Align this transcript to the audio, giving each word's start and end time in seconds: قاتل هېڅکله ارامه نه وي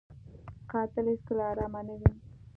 قاتل 0.71 1.05
هېڅکله 1.11 1.43
ارامه 1.51 1.81
نه 1.87 1.93
وي 1.99 2.11